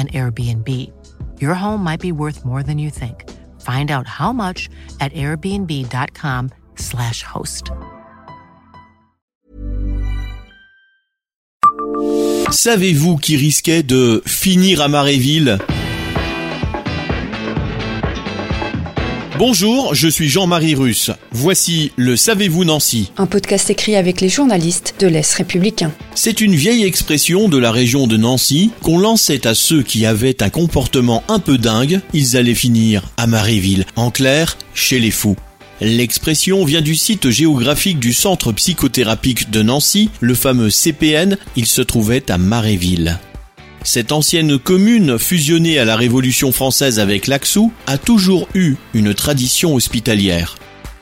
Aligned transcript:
an 0.00 0.08
Airbnb. 0.08 0.66
Your 1.38 1.54
home 1.54 1.84
might 1.84 2.00
be 2.00 2.12
worth 2.12 2.44
more 2.44 2.62
than 2.62 2.78
you 2.78 2.90
think. 2.90 3.30
Find 3.60 3.90
out 3.90 4.06
how 4.06 4.32
much 4.32 4.68
at 5.00 5.12
airbnb.com/slash 5.12 7.22
host. 7.22 7.70
Savez-vous 12.50 13.16
qui 13.16 13.36
risquait 13.36 13.82
de 13.82 14.22
finir 14.26 14.80
à 14.80 14.88
Maréville? 14.88 15.58
Bonjour, 19.40 19.94
je 19.94 20.06
suis 20.06 20.28
Jean-Marie 20.28 20.74
Russe. 20.74 21.10
Voici 21.32 21.92
le 21.96 22.14
Savez-vous 22.14 22.66
Nancy 22.66 23.10
Un 23.16 23.24
podcast 23.24 23.70
écrit 23.70 23.96
avec 23.96 24.20
les 24.20 24.28
journalistes 24.28 24.96
de 25.00 25.06
l'Est 25.06 25.32
républicain. 25.32 25.92
C'est 26.14 26.42
une 26.42 26.54
vieille 26.54 26.84
expression 26.84 27.48
de 27.48 27.56
la 27.56 27.72
région 27.72 28.06
de 28.06 28.18
Nancy 28.18 28.70
qu'on 28.82 28.98
lançait 28.98 29.46
à 29.46 29.54
ceux 29.54 29.82
qui 29.82 30.04
avaient 30.04 30.42
un 30.42 30.50
comportement 30.50 31.24
un 31.28 31.38
peu 31.38 31.56
dingue, 31.56 32.02
ils 32.12 32.36
allaient 32.36 32.54
finir 32.54 33.10
à 33.16 33.26
Maréville, 33.26 33.86
en 33.96 34.10
clair, 34.10 34.58
chez 34.74 34.98
les 34.98 35.10
fous. 35.10 35.36
L'expression 35.80 36.66
vient 36.66 36.82
du 36.82 36.94
site 36.94 37.30
géographique 37.30 37.98
du 37.98 38.12
centre 38.12 38.52
psychothérapique 38.52 39.50
de 39.50 39.62
Nancy, 39.62 40.10
le 40.20 40.34
fameux 40.34 40.68
CPN, 40.68 41.38
il 41.56 41.64
se 41.64 41.80
trouvait 41.80 42.30
à 42.30 42.36
Maréville. 42.36 43.18
Cette 43.82 44.12
ancienne 44.12 44.58
commune, 44.58 45.18
fusionnée 45.18 45.78
à 45.78 45.86
la 45.86 45.96
Révolution 45.96 46.52
française 46.52 47.00
avec 47.00 47.26
l'Axou, 47.26 47.72
a 47.86 47.96
toujours 47.96 48.46
eu 48.54 48.74
une 48.92 49.14
tradition 49.14 49.74
hospitalière. 49.74 50.56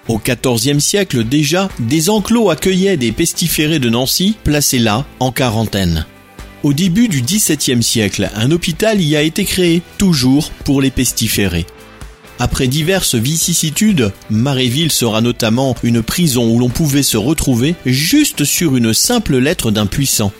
Au 0.06 0.18
XIVe 0.18 0.78
siècle 0.78 1.24
déjà, 1.24 1.68
des 1.80 2.08
enclos 2.08 2.50
accueillaient 2.50 2.96
des 2.96 3.12
pestiférés 3.12 3.80
de 3.80 3.90
Nancy, 3.90 4.36
placés 4.44 4.78
là, 4.78 5.04
en 5.18 5.32
quarantaine. 5.32 6.06
Au 6.62 6.72
début 6.72 7.08
du 7.08 7.20
XVIIe 7.20 7.82
siècle, 7.82 8.30
un 8.34 8.50
hôpital 8.52 9.00
y 9.00 9.16
a 9.16 9.22
été 9.22 9.44
créé, 9.44 9.82
toujours 9.98 10.50
pour 10.64 10.80
les 10.80 10.90
pestiférés. 10.90 11.66
Après 12.38 12.68
diverses 12.68 13.16
vicissitudes, 13.16 14.12
Maréville 14.30 14.92
sera 14.92 15.20
notamment 15.20 15.74
une 15.82 16.02
prison 16.02 16.48
où 16.48 16.60
l'on 16.60 16.68
pouvait 16.68 17.02
se 17.02 17.16
retrouver 17.16 17.74
juste 17.84 18.44
sur 18.44 18.76
une 18.76 18.94
simple 18.94 19.36
lettre 19.38 19.72
d'un 19.72 19.86
puissant. 19.86 20.32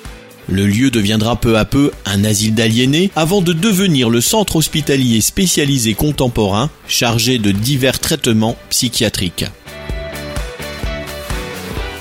Le 0.51 0.67
lieu 0.67 0.91
deviendra 0.91 1.37
peu 1.37 1.59
à 1.59 1.67
peu 1.67 1.91
un 2.07 2.25
asile 2.25 2.55
d'aliénés 2.55 3.11
avant 3.15 3.43
de 3.43 3.53
devenir 3.53 4.09
le 4.09 4.23
centre 4.23 4.57
hospitalier 4.57 5.21
spécialisé 5.21 5.93
contemporain 5.93 6.71
chargé 6.87 7.39
de 7.39 7.51
divers 7.51 7.99
traitements 7.99 8.57
psychiatriques. 8.71 9.45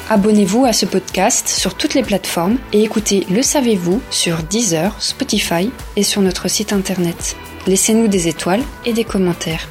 Abonnez-vous 0.09 0.63
à 0.63 0.71
ce 0.71 0.85
podcast 0.85 1.49
sur 1.49 1.75
toutes 1.75 1.93
les 1.93 2.03
plateformes 2.03 2.57
et 2.71 2.83
écoutez 2.83 3.27
Le 3.29 3.41
Savez-vous 3.41 4.01
sur 4.09 4.37
Deezer, 4.43 4.95
Spotify 5.01 5.69
et 5.97 6.03
sur 6.03 6.21
notre 6.21 6.47
site 6.47 6.71
internet. 6.71 7.35
Laissez-nous 7.67 8.07
des 8.07 8.29
étoiles 8.29 8.63
et 8.85 8.93
des 8.93 9.03
commentaires. 9.03 9.67